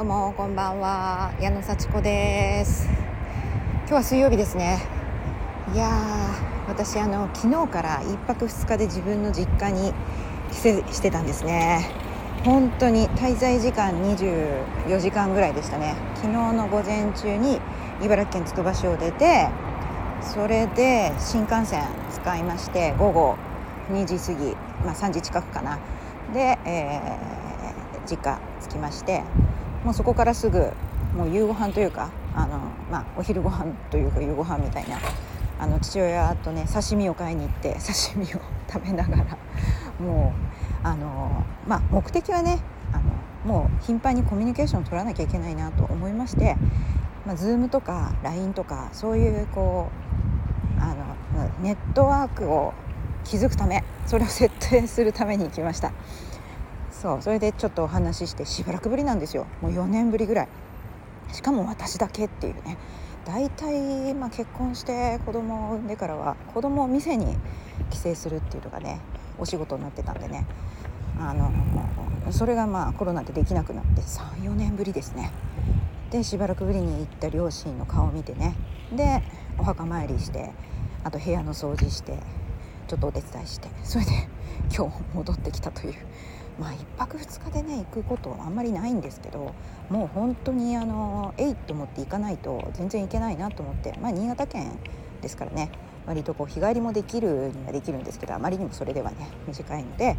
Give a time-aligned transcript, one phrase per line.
[0.00, 1.34] どうもこんばんは。
[1.42, 2.88] 矢野幸子です。
[3.80, 4.78] 今日は水曜日ですね。
[5.74, 9.92] いやー私あの昨日から1泊2日で自分の実家に
[10.52, 11.90] 帰省してたんですね。
[12.46, 15.94] 本当に滞在時間24時間ぐらいでしたね。
[16.14, 17.60] 昨日の午前中に
[18.02, 19.50] 茨城県つくば市を出て
[20.22, 23.36] それで新幹線使いまして午後
[23.92, 25.78] 2時過ぎ、まあ、3時近くかな。
[26.32, 29.24] で、えー、実家着きまして
[29.84, 30.72] もうそこからすぐ
[31.14, 32.58] もう夕ご飯というかあの、
[32.90, 34.98] まあ、お昼ご飯というか夕ご飯みたいな
[35.58, 39.24] あの父親とね刺身を買いに行って 刺身を食べながら
[39.98, 40.32] も
[40.84, 42.60] うあの、まあ、目的はね
[42.92, 46.56] あのもう頻繁にコミュニケーションを取らなきゃいけないなと思いまして、
[47.26, 49.90] まあ、Zoom とか LINE とかそういうこ
[50.78, 52.72] うあのネットワークを
[53.24, 55.92] 築くためそれを設定するために行きました。
[57.00, 59.46] そうそれでちょっとお話ししてしばらくぶりなんですよ。
[59.62, 60.48] もう4年ぶりぐらい。
[61.32, 62.76] しかも私だけっていうね。
[63.24, 67.38] 大体、まあ、結婚して子供を産んでからは子供を店に
[67.88, 69.00] 帰省するっていうのがね
[69.38, 70.44] お仕事になってたんでね。
[71.18, 71.50] あの
[72.32, 75.32] それがまあコロナでできなくなって34年ぶりですね。
[76.10, 78.54] でしばらくぶりに行った両親の顔を見てね。
[78.92, 79.22] で
[79.58, 80.50] お墓参りして
[81.02, 82.18] あと部屋の掃除して
[82.88, 84.28] ちょっとお手伝いしてそれで
[84.76, 85.94] 今日戻ってきたという。
[86.60, 89.54] まあ1泊2日でね行くことあんまりないんですけど
[89.88, 94.78] もう本当にあのえいと思って行かないと全然行けないなと思ってまあ新潟県
[95.22, 95.70] ですからね
[96.06, 100.16] 割とこう日帰りもできるにはできるんですけどあまりにもそれではね短いので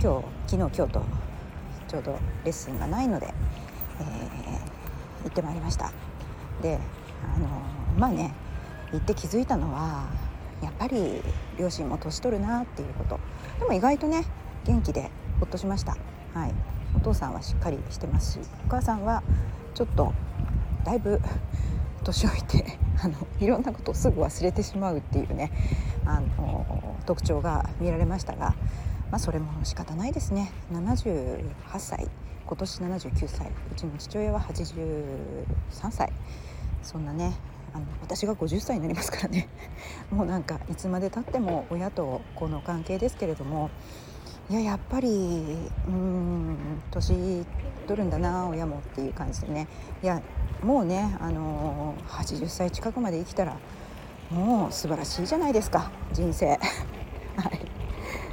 [0.00, 1.02] 今日昨日今日と
[1.88, 3.34] ちょうどレッスンがないので、
[4.00, 5.92] えー、行ってまいりました。
[6.62, 6.78] で
[7.34, 7.48] あの
[7.98, 8.32] まあね
[8.92, 10.08] 行って気づいたのは
[10.62, 11.20] やっぱり
[11.58, 13.18] 両親も年取るなっていうこと。
[13.58, 14.24] でも意外とね
[14.64, 15.10] 元気で
[15.40, 15.96] ほっとしました、
[16.34, 16.54] はい、
[16.94, 19.22] お父さんはしっかりしてますしお母さんは
[19.74, 20.12] ちょっと
[20.84, 21.20] だいぶ
[22.04, 25.50] 年老いてあのいろんなことをすぐ忘れてしまうっていうね
[26.04, 28.54] あの特徴が見られましたが、
[29.10, 30.52] まあ、それも仕方ないですね。
[30.72, 31.42] 78
[31.78, 32.08] 歳
[32.46, 36.12] 今年79歳うちの父親は83歳。
[36.82, 37.34] そんなね
[37.72, 39.48] あの私が50歳になりますからね。
[40.10, 43.70] もうなんかいつまでたっても親と子の関係ですけれども
[44.50, 46.56] いややっぱりうん
[46.90, 47.46] 年
[47.86, 49.68] 取るんだな親もっていう感じでね
[50.02, 50.20] いや
[50.64, 53.56] もうね、あのー、80歳近くまで生きたら
[54.28, 56.48] もう素晴らしいじゃないですか人生。
[57.36, 57.48] は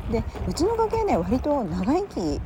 [0.09, 2.41] い、でうちの家系ね割と長生き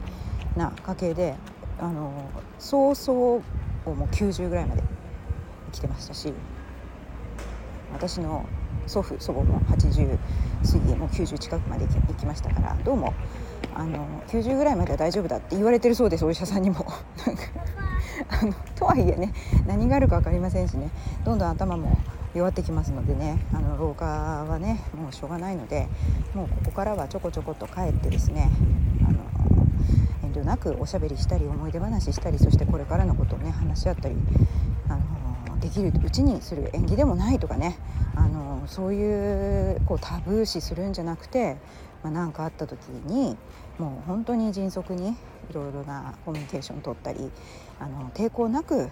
[0.57, 1.35] な家系で、
[1.79, 2.13] あのー、
[2.59, 3.41] 早々
[3.85, 4.83] もう90ぐらいまで
[5.67, 6.33] 生きてましたし
[7.93, 8.45] 私の
[8.85, 13.13] 祖父祖母も80過ぎもう90近くまで行きましたからどうも
[13.75, 16.85] あの90ぐらいまでは大丈夫だって言われてるそうですお医者さんにも。
[18.29, 19.33] あ のとはいえね
[19.65, 20.89] 何があるか分かりませんしね
[21.25, 21.97] どんどん頭も
[22.33, 25.87] 弱ってきますのでねあの老化はねもうしょうがないので
[26.33, 28.49] もうここからはちょこちょこと帰ってですね
[29.07, 29.19] あの
[30.23, 34.15] 遠慮なくおしゃべりしたり思い出話したりそしてこれからのことをね話し合ったり
[34.87, 34.97] あ
[35.49, 37.77] のできるうちにする縁起でもないとかね
[38.15, 41.57] あのそういうこうタブー視するんじゃなくて
[42.03, 43.37] 何、まあ、かあった時に
[43.77, 47.31] もう本当に迅速にいろいろなコミュニケーションを取ったり
[47.79, 48.89] あの抵抗なく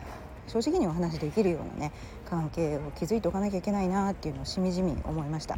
[0.48, 1.92] 正直にお話できるようなね
[2.30, 5.58] 関係を築いておかなきゃいけないなっていうのをしみじみ思いました。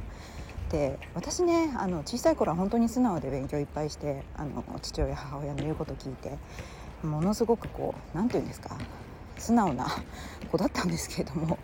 [0.69, 6.37] で私ねあの小さい頃は本当に素直で勉強いっぱいしてあの父親母親の言うことを聞いて
[7.03, 8.77] ものすごくこう何て言うんですか
[9.37, 9.87] 素直な
[10.49, 11.57] 子だったんですけれども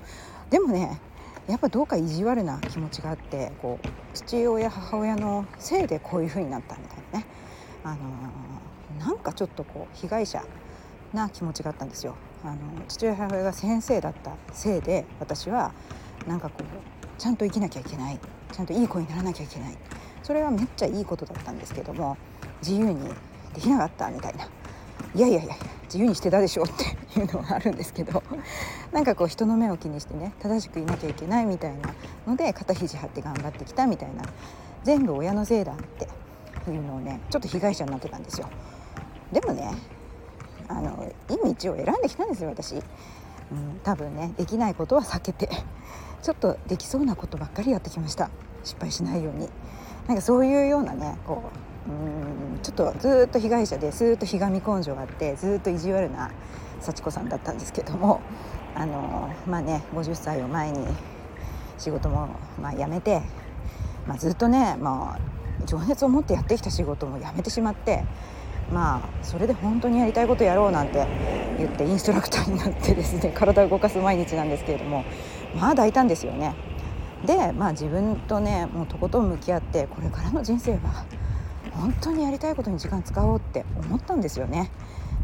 [0.49, 0.99] でもね
[1.47, 7.25] やっぱどうか意地悪な気持ちがあってこう父親母親のせいでこういう風になったみたいなね、
[7.83, 10.43] あのー、なんかちょっとこう被害者
[11.13, 12.15] な気持ちがあったんですよ。
[12.43, 15.71] あの父親母親が先生だったせいで私は
[16.27, 18.19] なんかこうちゃんと生きなきゃいけない。
[18.51, 19.77] ちゃんといい子にならなきゃいけない。
[20.23, 22.17] それはめっちゃいいことだったんですけども
[22.61, 23.09] 自由に
[23.53, 24.49] できなかったみたいな。
[25.15, 25.55] いやいやいや
[25.85, 28.21] 自由にしてたでしょっていうのはあるんですけど。
[28.91, 31.93] なんかこう人の目を気にしてね正しくいなきゃいけないみたいな
[32.25, 34.23] ので肩肘張って頑張ってきたみたいな
[34.83, 38.49] 全部親のせいだっていうのをねちょっと被害者になってたんですよ。
[39.31, 39.71] でもね
[40.69, 42.81] あのいい道を選んできたんですよ私、うん、
[43.83, 45.49] 多分ねできないことは避けて
[46.21, 48.29] ちょっとできそうなことばっかりやってきました。
[48.63, 49.49] 失敗しないように。
[50.07, 51.43] なんかそういうようなねこ
[51.87, 56.31] ううんちょっとずっと被害者でスーッとひがみ根性があってずっと意地悪な
[56.79, 58.21] 幸子さんだったんですけども
[58.77, 60.85] あのまあね50歳を前に
[61.79, 62.29] 仕事も
[62.61, 63.21] まあ辞めて、
[64.07, 68.03] まあ、ずっとね、まあ、情熱を持ってやってきた仕事も辞めてしまって
[68.71, 71.07] まあそれで本当にやりたいことやろうなんて
[71.57, 75.03] 言ってインストラクターになってですね 体を動かす毎日なんですけれども
[75.59, 76.53] まあ大胆ですよね。
[77.25, 81.03] でまあ自分とねもうとことん向き合ってこれからの人生は
[81.71, 84.69] 本当にやりたいことに時間使おうって思ったんですよね。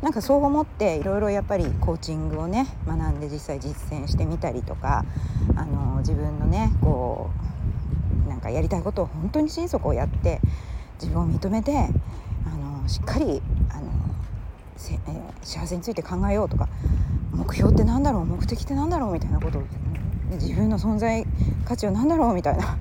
[0.04, 5.06] なんかそう思っていろいろやっぱりコーチングをね学んで実際実践してみたりとか
[5.56, 7.30] あの自分のねこ
[8.26, 10.42] うなんかやりたいことを本当に心底やって
[11.02, 11.88] 自分を認めて
[12.46, 13.92] あのしっかりあの
[14.76, 16.68] せ、えー、幸せについて考えようとか
[17.32, 19.64] 目標って何だろう目的って何だろうみたいなことを
[20.34, 21.26] 自分の存在
[21.64, 22.78] 価値は何だろうみたいな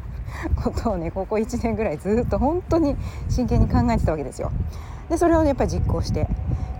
[0.57, 2.97] ことをねここ1年ぐらいずっと本当に
[3.29, 4.51] 真剣に考えてたわけですよ。
[5.09, 6.27] でそれをやっぱり実行して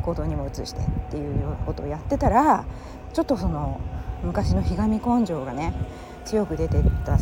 [0.03, 2.65] 行動にも移してっていうようなことをやってたら
[3.13, 3.81] ちょっとその
[4.23, 5.75] 昔のひがみ根性がね
[6.25, 7.19] 強く出てた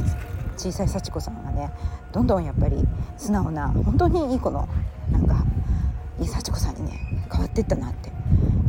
[0.57, 1.71] 小さい幸子さんがね
[2.13, 2.87] どんどんやっぱり
[3.17, 4.69] 素直な本当にいい子の
[5.11, 5.45] なんか
[6.21, 8.11] いい幸子さんにね変わっていったなって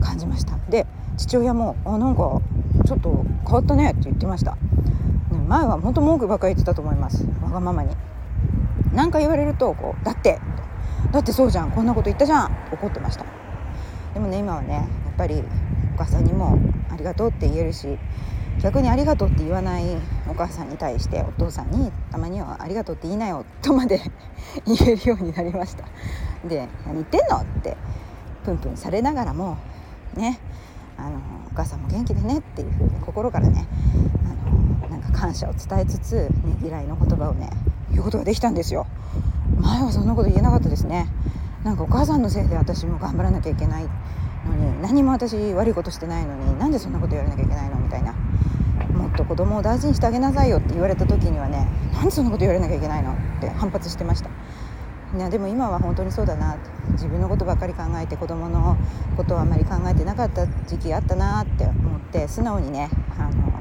[0.02, 0.58] 感じました。
[0.70, 0.88] で
[1.18, 2.42] 父親も「あなんか
[2.86, 4.58] ちょっと変わったね」って言ってました、ね、
[5.48, 7.26] 前は本当文句ばっかり言ってたと思います。
[7.44, 7.96] わがままに。
[8.94, 10.40] 何か言われるとこう「だって」
[11.12, 13.26] だってそうじゃんこんなこと言ったじゃん怒ってました。
[14.14, 14.86] でもね今はねやっ
[15.18, 15.44] ぱり
[15.96, 16.58] お母さんにも
[16.90, 17.98] ありがとうって言えるし
[18.62, 19.86] 逆にありがとうって言わない
[20.28, 24.02] お母さんに対してお父さんにたまにはありがとうって言いなよとまで
[24.66, 25.86] 言えるようになりました。
[26.48, 27.78] で何言ってんのって
[28.44, 29.58] プンプンされながらも
[30.16, 30.40] ね
[30.98, 31.18] あの
[31.52, 33.66] お母さんも元気でねっていうふうに心からね
[34.26, 37.50] あのなんか感謝を伝えつつ、ねぎらいの言葉をね
[37.92, 38.86] 言うことができたんですよ。
[39.60, 41.08] 前はそんなこと言えなかったですね。
[41.64, 48.14] なんかお母さんのせいで私も頑張らなきゃいけないのに何も私悪いことしてないのになんでそんなこと言われなきゃいけないのみたいな。
[48.92, 54.30] もっと子供を大事にしてあげなさいよって言われた時にはねなんでそんなこと言われなきゃいけないのって反発してました。
[55.14, 56.58] ね、でも今は本当にそうだな
[56.92, 58.78] 自分のことばっかり考えて子供の
[59.18, 63.52] ことをあまり考えてなかった時期あったなって思って素直にねあの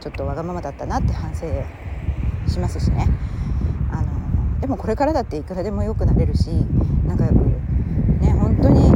[0.00, 1.46] ちょっとわがままだったなって反省
[2.46, 3.08] しますしね。
[4.62, 6.50] でもこれからだっていくらでも良くなれるし
[7.04, 7.34] 仲良く
[8.20, 8.90] ね本当に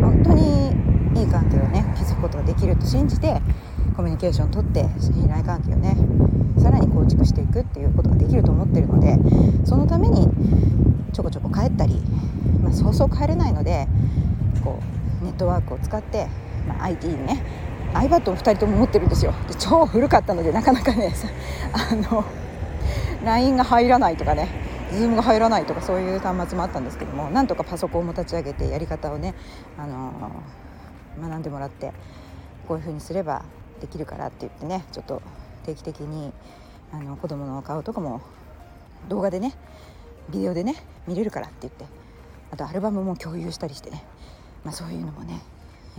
[0.00, 0.70] 本当に
[1.20, 3.38] いい関係をね築くことができると信じて
[3.94, 5.94] コミュニケーションをとって信頼関係をね
[6.58, 9.18] さらに構築していくっていうことができると思ってるので
[9.66, 10.26] そのために
[11.12, 12.00] ちょこちょこ帰ったり、
[12.62, 13.88] まあ、そうそう帰れないので
[14.64, 14.80] こ
[15.20, 16.28] うネットワークを使って、
[16.66, 17.42] まあ、IT にね
[17.92, 19.34] iPad を2人とも持ってるんですよ。
[19.48, 21.12] で超古かったのでなかなかね
[21.74, 22.24] あの
[23.22, 24.69] LINE が入らないとかね。
[24.90, 29.34] Zoom が入らないとかそういう端末もあったんですけどもなんとかパソコンも立ち上げてやり方をね
[29.78, 30.30] あの
[31.20, 31.92] 学んでもらって
[32.66, 33.44] こういうふうにすれば
[33.80, 35.22] できるからって言ってねちょっと
[35.64, 36.32] 定期的に
[36.92, 38.20] あの子供の顔とかも
[39.08, 39.54] 動画でね
[40.30, 40.74] ビデオでね
[41.06, 41.84] 見れるからって言って
[42.50, 44.04] あとアルバムも共有したりしてね、
[44.64, 45.40] まあ、そういうのもね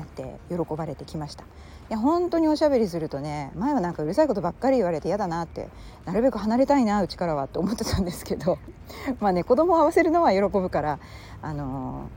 [0.01, 1.43] やって喜ばれてきました。
[1.43, 5.67] いや本当におしゃべりするとね前はなんかうるさいことばっかり言われて嫌だなって
[6.05, 8.59] なるべく離れたいなうちからはと思ってたんですけど
[9.19, 10.99] まあね子供を合わせるのは喜ぶから
[11.41, 12.07] あの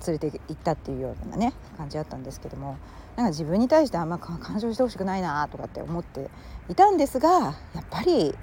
[0.00, 2.76] ー、連れて行ったっていうようなね感じだったんですけども
[3.16, 6.30] なんか自分に対してあんま干渉してほしくないなとかって思って
[6.70, 8.34] いたんですがやっぱり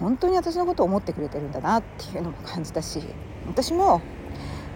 [0.00, 3.00] 本当に私のことを思ってくれてるんだなっていうのも感じたし
[3.46, 4.00] 私も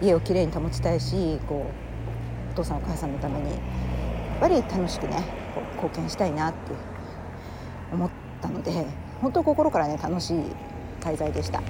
[0.01, 1.84] 家をきれいに保ちたいしこう
[2.55, 3.59] お父さんお母さんのためにやっ
[4.39, 6.57] ぱり楽しくねこう貢献したいなって
[7.91, 8.09] 思っ
[8.41, 8.85] たので
[9.21, 10.39] 本当心からね楽しい
[11.01, 11.61] 滞在でした。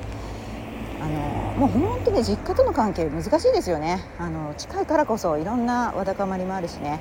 [1.01, 1.19] あの
[1.57, 4.03] もう本当に実家との関係難しいですよね。
[4.19, 6.99] あの近いからこそいろんなわだかまりもあるしね。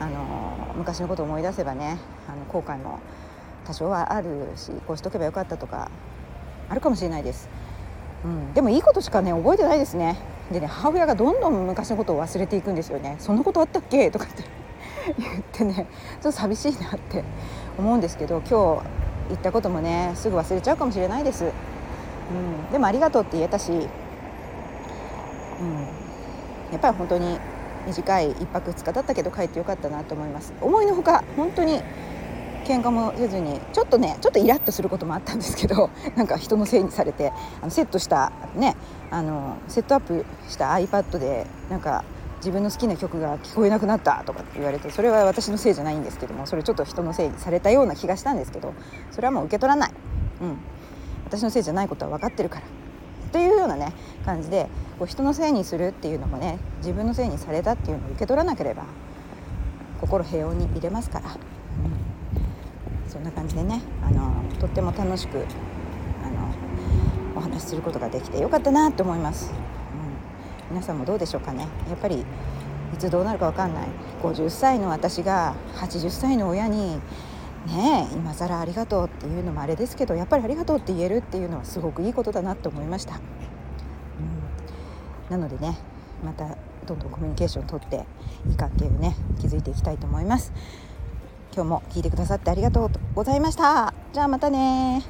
[0.00, 2.98] あの昔のことを思い出せばねあの後悔も
[3.64, 5.88] 多少はあるしこうしとけばよかったとか
[6.68, 7.50] あるかもしれないです、
[8.24, 10.16] うん、でもいいことしかね覚えてないですね。
[10.50, 14.10] でね母親がどんどん昔のことを忘れていくんですよねそんなことあったっけ？
[14.10, 14.44] とかって
[15.18, 17.24] 言ってねちょっと寂しいなって
[17.78, 18.82] 思うんですけど今日
[19.28, 23.88] 言ったこともねすぐ忘れちゃうかもしれないです、うん、でもありがとうって言えたし、うん、や
[26.76, 27.38] っぱり本当に
[27.86, 30.52] 短い1泊2日だったけど帰ってよかったなと思います。
[30.60, 31.80] 思いのほか本当に
[32.64, 38.76] 喧嘩もせずにちょっとねちょっとイラッとすることもあったんですけど なんか人のせいにされてあのセットしたね
[39.10, 42.04] あのセットアップした iPad でなんか
[42.36, 48.72] 自分の好きな曲が聞こえなくなったとかって言われてそれは私のせいじゃないんですけどもそれちょっと人のせいにされたような気がしたんですけど
[49.10, 49.90] それはもう受け取らない、
[50.40, 50.58] うん、
[51.26, 52.62] 私のせいじゃないことは分かってるから。
[53.32, 53.92] というようなね
[54.24, 58.82] 感じでこう人のせいにするっていうのもね自分のせいにされたっていうのを受け取らなければ
[60.00, 61.49] 心平穏に入れますから。
[63.10, 65.44] そんな感じでねあのとっても楽しく
[66.24, 66.54] あの
[67.36, 69.52] お話しすることができてよかったなと思います。
[70.70, 71.66] うん、皆さんもどうでしょうかね。
[71.88, 73.88] やっぱりいつどうなるか分かんない。
[74.22, 77.00] 50歳の私が80歳の親に
[77.66, 83.16] ねえ今更ありがとうっていうのもあれですけどやっぱりありがとうって言えるっていうのはすごくいいことだなと思いました、
[85.28, 85.76] うん、なのでね
[86.24, 88.06] またどんどんコミュニケーションをとって
[88.48, 90.52] いい関係をね築いていきたいと思います。
[91.52, 93.92] 今日も聞いてくださってありがとうございました。
[94.12, 95.04] じゃあまたね。